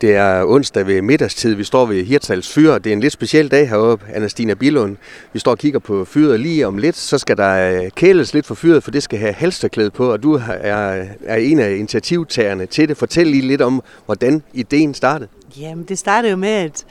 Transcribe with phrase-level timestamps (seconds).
[0.00, 1.54] Det er onsdag ved middagstid.
[1.54, 2.78] Vi står ved Hirtals Fyr.
[2.78, 4.96] Det er en lidt speciel dag heroppe, Anastina Billund.
[5.32, 6.96] Vi står og kigger på fyret lige om lidt.
[6.96, 10.12] Så skal der øh, kæles lidt for fyret, for det skal have halsterklæde på.
[10.12, 12.96] Og du er, er en af initiativtagerne til det.
[12.96, 15.28] Fortæl lige lidt om, hvordan ideen startede.
[15.60, 16.84] Jamen, det startede jo med, at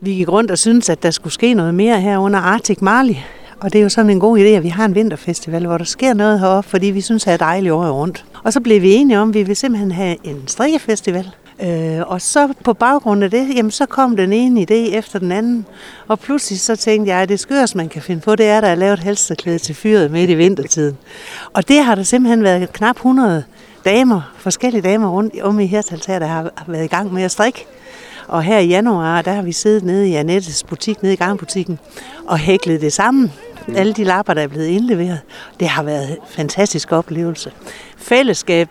[0.00, 3.14] vi gik rundt og syntes, at der skulle ske noget mere her under Arctic Marley.
[3.60, 5.84] Og det er jo sådan en god idé, at vi har en vinterfestival, hvor der
[5.84, 8.24] sker noget heroppe, fordi vi synes, det er dejligt året rundt.
[8.44, 11.30] Og så blev vi enige om, at vi vil simpelthen have en strikkefestival.
[11.60, 15.32] Øh, og så på baggrund af det, jamen så kom den ene idé efter den
[15.32, 15.66] anden.
[16.08, 18.62] Og pludselig så tænkte jeg, at det skørste, man kan finde på, det er, at
[18.62, 20.98] der er lavet halsterklæde til fyret midt i vintertiden.
[21.52, 23.44] Og det har der simpelthen været knap 100
[23.84, 27.30] damer, forskellige damer rundt om i Hirtals her, der har været i gang med at
[27.30, 27.66] strikke.
[28.28, 31.78] Og her i januar, der har vi siddet nede i Annettes butik, nede i gangbutikken,
[32.26, 33.32] og hæklet det sammen.
[33.66, 33.76] Mm.
[33.76, 35.20] Alle de lapper, der er blevet indleveret.
[35.60, 37.52] Det har været en fantastisk oplevelse.
[37.96, 38.68] Fællesskab,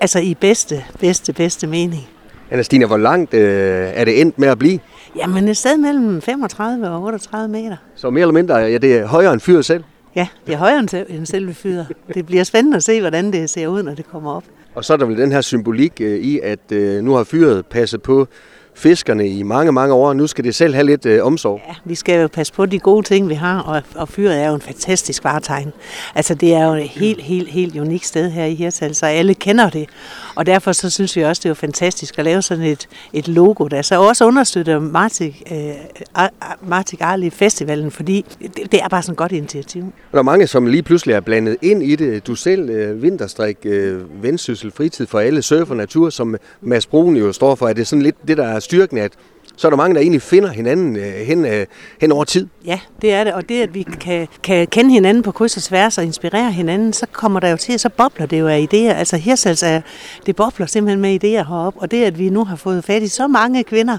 [0.00, 2.08] altså i bedste, bedste, bedste mening.
[2.50, 4.78] Anastina, hvor langt øh, er det endt med at blive?
[5.16, 7.76] Jamen et sted mellem 35 og 38 meter.
[7.94, 9.84] Så mere eller mindre, ja, det er højere end fyret selv?
[10.16, 11.86] Ja, det er højere end selve fyret.
[12.14, 14.44] Det bliver spændende at se, hvordan det ser ud, når det kommer op.
[14.74, 17.66] Og så er der vel den her symbolik øh, i, at øh, nu har fyret
[17.66, 18.28] passet på
[18.76, 20.12] fiskerne i mange, mange år.
[20.12, 21.60] Nu skal det selv have lidt øh, omsorg.
[21.68, 24.48] Ja, vi skal jo passe på de gode ting, vi har, og, og fyret er
[24.48, 25.72] jo en fantastisk varetegn.
[26.14, 29.34] Altså, det er jo et helt, helt, helt unikt sted her i Hirtshals, så alle
[29.34, 29.88] kender det.
[30.34, 33.28] Og derfor så synes vi også, det er jo fantastisk at lave sådan et, et
[33.28, 36.28] logo, der så også understøtter Martik, øh,
[36.62, 39.82] Martik Arli Festivalen, fordi det, det er bare sådan et godt initiativ.
[39.82, 42.26] Og der er mange, som lige pludselig er blandet ind i det.
[42.26, 47.32] Du selv, øh, vinterstrik, øh, vendsyssel, fritid for alle, surfer natur, som Mads Brun jo
[47.32, 47.68] står for.
[47.68, 49.16] Er det sådan lidt det, der er styrken, at
[49.56, 51.66] så er der mange, der egentlig finder hinanden øh, hen, øh,
[52.00, 52.46] hen over tid.
[52.64, 53.32] Ja, det er det.
[53.32, 56.92] Og det, at vi kan, kan kende hinanden på kryds og tværs og inspirere hinanden,
[56.92, 58.98] så kommer der jo til, så bobler det jo af idéer.
[58.98, 59.80] Altså Hirsals er,
[60.26, 61.80] det bobler simpelthen med idéer heroppe.
[61.80, 63.98] Og det, at vi nu har fået fat i så mange kvinder,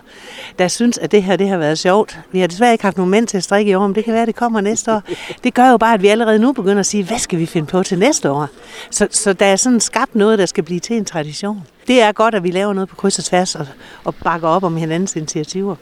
[0.59, 2.19] der synes, at det her det har været sjovt.
[2.31, 4.13] Vi har desværre ikke haft nogen mænd til at strikke i år, men det kan
[4.13, 5.01] være, at det kommer næste år.
[5.43, 7.67] Det gør jo bare, at vi allerede nu begynder at sige, hvad skal vi finde
[7.67, 8.47] på til næste år?
[8.91, 12.11] Så, så der er sådan skabt noget, der skal blive til en tradition det er
[12.11, 13.67] godt, at vi laver noget på kryds og tværs og,
[14.03, 15.15] og bakker op om hinandens
[15.47, 15.75] initiativer.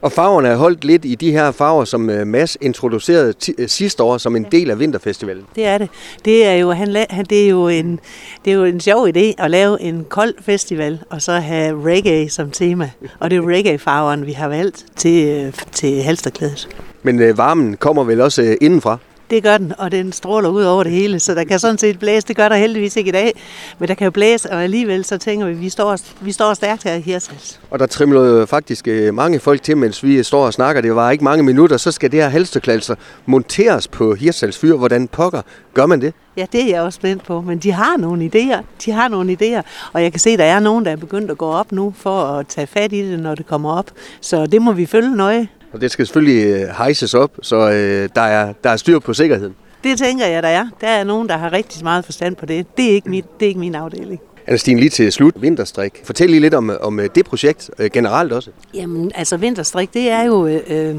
[0.00, 4.02] Og farverne er holdt lidt i de her farver, som øh, Mads introducerede øh, sidste
[4.02, 5.44] år som en del af Vinterfestivalen.
[5.56, 5.88] Det er det.
[6.24, 8.00] Det er jo, han, han, det er jo, en,
[8.44, 12.28] det er jo en sjov idé at lave en kold festival, og så have reggae
[12.28, 12.90] som tema.
[13.20, 16.68] Og det er jo reggae-farverne, vi har valgt til, øh, til halsterklædet.
[17.02, 18.98] Men øh, varmen kommer vel også øh, indenfra?
[19.30, 21.98] Det gør den, og den stråler ud over det hele, så der kan sådan set
[21.98, 22.28] blæse.
[22.28, 23.32] Det gør der heldigvis ikke i dag,
[23.78, 26.54] men der kan jo blæse, og alligevel så tænker vi, at vi står, vi står
[26.54, 27.60] stærkt her i Hirsals.
[27.70, 30.82] Og der trimler faktisk øh, mange folk til, mens vi står og snakker.
[30.82, 32.94] Det var ikke mange minutter, så skal det her halsterklalser
[33.26, 34.76] monteres på Hirsals fyr.
[34.76, 35.42] Hvordan pokker
[35.74, 36.14] gør man det?
[36.36, 38.62] Ja, det er jeg også spændt på, men de har nogle idéer.
[38.84, 39.62] De har nogle idéer,
[39.92, 41.94] og jeg kan se, at der er nogen, der er begyndt at gå op nu
[41.96, 43.90] for at tage fat i det, når det kommer op.
[44.20, 45.48] Så det må vi følge nøje.
[45.72, 49.14] Og det skal selvfølgelig øh, hejses op, så øh, der, er, der er styr på
[49.14, 49.54] sikkerheden.
[49.84, 50.68] Det tænker jeg, der er.
[50.80, 52.76] Der er nogen, der har rigtig meget forstand på det.
[52.76, 54.20] Det er ikke, mit, det er ikke min afdeling.
[54.48, 56.00] Anastine, lige til slut, Vinterstrik.
[56.04, 58.50] Fortæl lige lidt om, om øh, det projekt øh, generelt også.
[58.74, 60.96] Jamen, altså Vinterstrik, det er jo øh,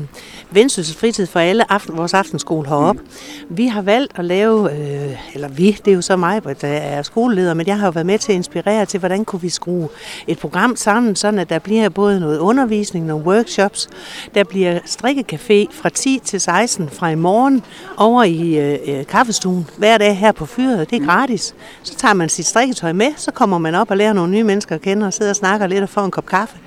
[0.51, 3.01] Vendsyssel fritid for alle aften, vores aftenskole heroppe.
[3.01, 3.57] Mm.
[3.57, 7.01] Vi har valgt at lave, øh, eller vi, det er jo så mig, der er
[7.01, 9.87] skoleleder, men jeg har jo været med til at inspirere til, hvordan kunne vi skrue
[10.27, 13.89] et program sammen, sådan at der bliver både noget undervisning, nogle workshops,
[14.35, 17.63] der bliver strikkecafé fra 10 til 16 fra i morgen
[17.97, 20.89] over i øh, øh, kaffestuen hver dag her på fyret.
[20.89, 21.07] Det er mm.
[21.07, 21.55] gratis.
[21.83, 24.75] Så tager man sit strikketøj med, så kommer man op og lærer nogle nye mennesker
[24.75, 26.57] at kende og sidder og snakker lidt og får en kop kaffe.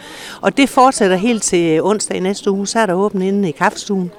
[0.41, 3.53] Og det fortsætter helt til onsdag i næste uge, så er der åbent inde i
[3.53, 4.11] kaffestuen.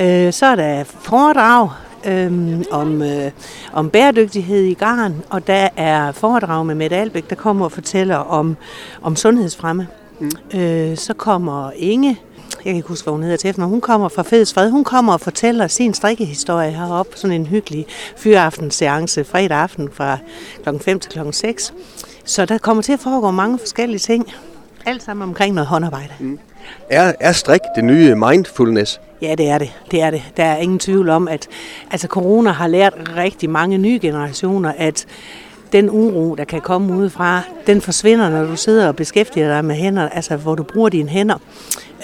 [0.00, 1.70] Øh, så er der foredrag
[2.06, 3.30] øh, om, øh,
[3.72, 8.16] om bæredygtighed i garn, og der er foredrag med Mette Albæk, der kommer og fortæller
[8.16, 8.56] om,
[9.02, 9.86] om sundhedsfremme.
[10.20, 10.30] Mm.
[10.60, 12.20] Øh, så kommer Inge
[12.68, 14.70] jeg kan ikke huske, hvad hun hedder til men hun kommer fra Feds Fred.
[14.70, 17.16] Hun kommer og fortæller sin strikkehistorie heroppe.
[17.16, 17.86] Sådan en hyggelig
[18.16, 20.18] fyraftensseance fredag aften fra
[20.64, 20.68] kl.
[20.80, 21.18] 5 til kl.
[21.32, 21.74] 6.
[22.24, 24.32] Så der kommer til at foregå mange forskellige ting.
[24.86, 26.12] Alt sammen omkring noget håndarbejde.
[26.18, 26.38] Mm.
[26.90, 29.00] Er, er strik det nye mindfulness?
[29.22, 29.72] Ja, det er det.
[29.90, 30.22] det er det.
[30.36, 31.48] Der er ingen tvivl om, at
[31.90, 35.06] altså, corona har lært rigtig mange nye generationer, at
[35.72, 39.74] den uro, der kan komme udefra, den forsvinder, når du sidder og beskæftiger dig med
[39.74, 41.36] hænder, altså hvor du bruger dine hænder.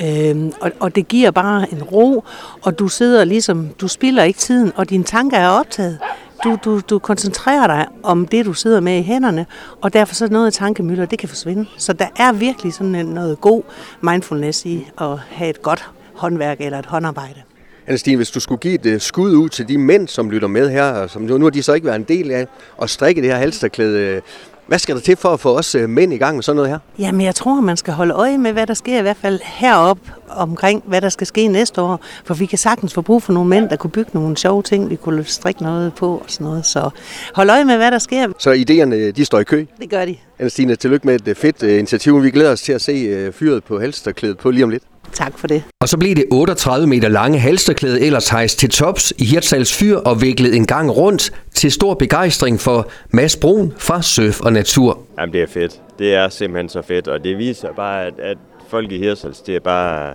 [0.04, 2.24] Øhm, og, og det giver bare en ro,
[2.62, 5.98] og du sidder ligesom, du spilder ikke tiden, og dine tanker er optaget.
[6.44, 9.46] Du, du, du koncentrerer dig om det, du sidder med i hænderne,
[9.80, 11.66] og derfor så noget af tankemøller, det kan forsvinde.
[11.76, 13.62] Så der er virkelig sådan noget god
[14.00, 17.40] mindfulness i at have et godt håndværk eller et håndarbejde.
[17.86, 20.70] Anne hvis du skulle give et uh, skud ud til de mænd, som lytter med
[20.70, 22.46] her, som nu, har de så ikke været en del af,
[22.82, 24.20] at strikke det her halsterklæde,
[24.66, 26.70] Hvad skal der til for at få os øh, mænd i gang med sådan noget
[26.70, 26.78] her?
[26.98, 29.98] Jamen, jeg tror, man skal holde øje med, hvad der sker i hvert fald herop
[30.28, 32.00] omkring, hvad der skal ske næste år.
[32.24, 34.90] For vi kan sagtens få brug for nogle mænd, der kunne bygge nogle sjove ting,
[34.90, 36.66] vi kunne strikke noget på og sådan noget.
[36.66, 36.90] Så
[37.34, 38.28] hold øje med, hvad der sker.
[38.38, 39.64] Så idéerne, de står i kø?
[39.80, 40.16] Det gør de.
[40.38, 42.22] Anna-Stine, tillykke med et fedt initiativ.
[42.22, 44.82] Vi glæder os til at se fyret på halsterklædet på lige om lidt.
[45.12, 45.62] Tak for det.
[45.80, 49.96] Og så blev det 38 meter lange halsterklæde ellers hejst til tops i Hirtshals Fyr
[49.96, 54.98] og viklet en gang rundt til stor begejstring for Mads Brun fra Surf og Natur.
[55.18, 55.80] Jamen det er fedt.
[55.98, 59.56] Det er simpelthen så fedt, og det viser bare, at, at folk i Hirtshals, det
[59.56, 60.14] er bare...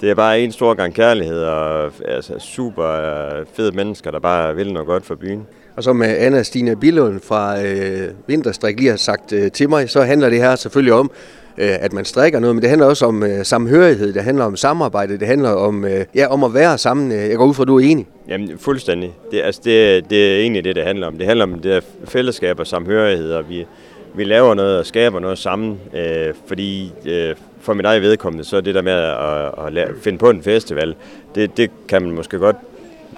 [0.00, 2.84] Det er bare en stor gang kærlighed og altså, super
[3.52, 5.46] fede mennesker, der bare vil noget godt for byen.
[5.76, 10.02] Og som Anna Stine Billund fra øh, Vinterstrik lige har sagt øh, til mig, så
[10.02, 11.10] handler det her selvfølgelig om,
[11.58, 14.56] øh, at man strikker noget, men det handler også om øh, samhørighed, det handler om
[14.56, 17.12] samarbejde, det handler om, øh, ja, om at være sammen.
[17.12, 18.06] Jeg går ud fra, at du er enig.
[18.28, 19.12] Jamen, fuldstændig.
[19.30, 21.18] Det, altså, det, det er egentlig det, det handler om.
[21.18, 23.66] Det handler om det fællesskab og samhørighed, og vi,
[24.18, 28.56] vi laver noget og skaber noget sammen, øh, fordi øh, for mit egen vedkommende, så
[28.56, 30.94] er det der med at, at at finde på en festival,
[31.34, 32.56] det, det kan man måske godt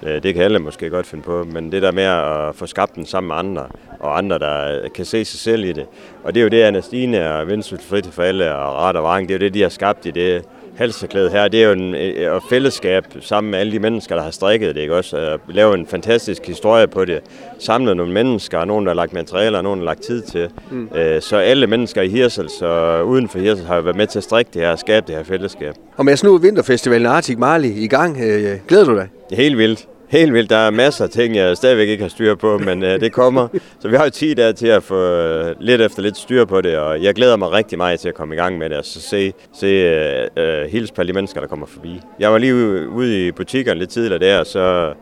[0.02, 2.94] Øh, det kan alle måske godt finde på, men det der med at få skabt
[2.94, 3.66] den sammen med andre,
[3.98, 5.86] og andre, der øh, kan se sig selv i det.
[6.24, 9.28] Og det er jo det, Anastine og Vincent Frit for alle og Rat og Vang,
[9.28, 10.44] det er jo det, de har skabt i det
[10.80, 11.48] halserklæde her.
[11.48, 14.80] Det er jo en, et fællesskab sammen med alle de mennesker, der har strikket det,
[14.80, 15.16] ikke også?
[15.16, 17.20] At lave en fantastisk historie på det.
[17.58, 20.48] Samle nogle mennesker, nogen, der har lagt materialer, og nogen, der har lagt tid til.
[20.70, 20.88] Mm.
[20.94, 24.24] Øh, så alle mennesker i Hirsels og uden for Hirsels har været med til at
[24.24, 25.74] strikke det her og skabe det her fællesskab.
[25.96, 28.20] Og med nu Vinterfestivalen Arctic Marley i gang.
[28.20, 29.08] Øh, glæder du dig?
[29.32, 30.50] Helt vildt helt vildt.
[30.50, 33.48] Der er masser af ting, jeg stadigvæk ikke har styr på, men øh, det kommer.
[33.80, 36.60] Så vi har jo 10 dage til at få øh, lidt efter lidt styr på
[36.60, 38.84] det, og jeg glæder mig rigtig meget til at komme i gang med det, og
[38.84, 42.00] så se, se øh, øh, hils på alle de mennesker, der kommer forbi.
[42.18, 44.92] Jeg var lige ude i butikkerne lidt tidligere der, og så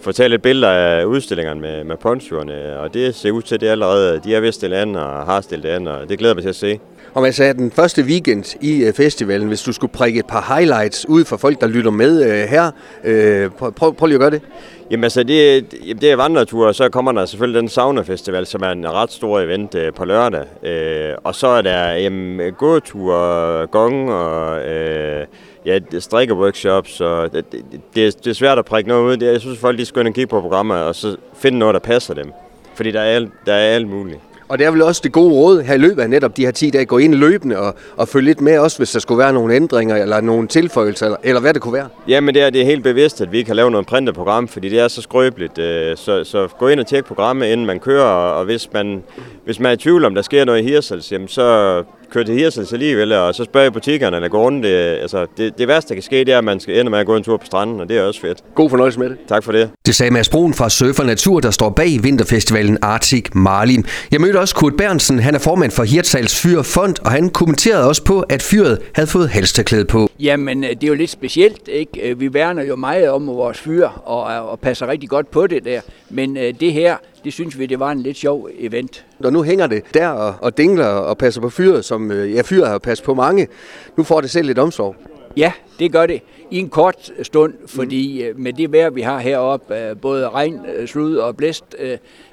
[0.00, 3.68] fortælle lidt billeder af udstillingerne med, med ponchoerne, og det ser ud til, at det
[3.68, 6.42] allerede, de er ved at stille an og har stillet an, og det glæder mig
[6.42, 6.78] til at se.
[7.16, 10.54] Og man sagde, den første weekend i øh, festivalen, hvis du skulle prikke et par
[10.56, 12.70] highlights ud for folk, der lytter med øh, her,
[13.04, 14.42] øh, prøv, prøv, prøv lige at gøre det.
[14.90, 15.64] Jamen altså, det,
[16.00, 19.12] det er vandreture, og så kommer der selvfølgelig den Sauna Festival, som er en ret
[19.12, 20.44] stor event øh, på lørdag.
[20.62, 25.26] Øh, og så er der jamen, gåture, gong og øh,
[25.66, 27.64] ja, strikkeworkshops, og det, det,
[27.94, 29.26] det, det er svært at prikke noget ud.
[29.26, 31.80] Jeg synes, folk de skal ind og kigge på programmer, og så finde noget, der
[31.80, 32.32] passer dem.
[32.74, 34.18] Fordi der er, der er alt muligt.
[34.48, 36.50] Og det er vel også det gode råd her i løbet af netop de her
[36.50, 39.32] 10 dage, gå ind løbende og, og følge lidt med, også hvis der skulle være
[39.32, 41.88] nogle ændringer eller nogle tilføjelser, eller, eller hvad det kunne være.
[42.08, 44.48] Jamen det er, det er helt bevidst, at vi ikke har lavet noget printet program,
[44.48, 45.58] fordi det er så skrøbeligt.
[45.58, 49.02] Øh, så, så gå ind og tjek programmet, inden man kører, og hvis man,
[49.44, 52.34] hvis man er i tvivl om, der sker noget i Hirsals, jamen så køre til
[52.34, 54.64] Hirsels alligevel, og så spørge butikkerne eller gå rundt.
[54.64, 56.98] Det, altså, det, det værste, der kan ske, det er, at man skal ende med
[56.98, 58.38] at gå en tur på stranden, og det er også fedt.
[58.54, 59.16] God fornøjelse med det.
[59.28, 59.70] Tak for det.
[59.86, 63.86] Det sagde Mads Brun fra Surfer Natur, der står bag vinterfestivalen Arctic Marlin.
[64.10, 67.88] Jeg mødte også Kurt Bernsen, han er formand for Hirtshals Fyr Fond, og han kommenterede
[67.88, 70.10] også på, at fyret havde fået halsterklæde på.
[70.20, 72.10] Jamen, øh, det er jo lidt specielt, ikke?
[72.10, 75.64] Øh, vi værner jo meget om vores fyr, og, og passer rigtig godt på det
[75.64, 75.80] der.
[76.10, 79.06] Men øh, det her, det synes vi, det var en lidt sjov event.
[79.24, 82.42] Og nu hænger det der og, og dingler og passer på fyret, som øh, ja,
[82.42, 83.48] fyret har passet på mange.
[83.96, 84.96] Nu får det selv lidt omsorg.
[85.36, 86.22] Ja, det gør det.
[86.50, 88.42] I en kort stund, fordi mm.
[88.42, 91.64] med det vejr, vi har heroppe, øh, både regn, slud og blæst,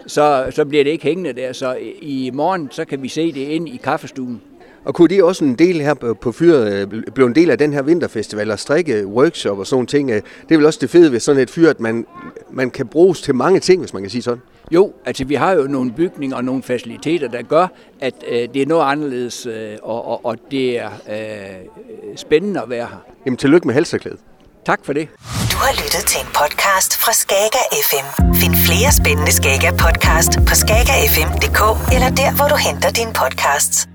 [0.07, 1.53] så, så bliver det ikke hængende der.
[1.53, 4.41] Så i morgen, så kan vi se det ind i kaffestuen.
[4.85, 7.81] Og kunne det også en del her på fyret blive en del af den her
[7.81, 10.09] vinterfestival og strikke workshop og sådan ting?
[10.09, 12.05] Det er vel også det fede ved sådan et fyr, at man,
[12.51, 14.41] man kan bruges til mange ting, hvis man kan sige sådan.
[14.71, 17.67] Jo, altså vi har jo nogle bygninger og nogle faciliteter, der gør,
[18.01, 22.69] at øh, det er noget anderledes, øh, og, og, og det er øh, spændende at
[22.69, 23.03] være her.
[23.25, 24.19] Jamen tillykke med halserklædet.
[24.65, 25.07] Tak for det.
[25.51, 28.33] Du har lyttet til en podcast fra Skager FM.
[28.33, 31.61] Find flere spændende Skager podcast på skagerfm.dk
[31.95, 33.92] eller der, hvor du henter dine podcasts.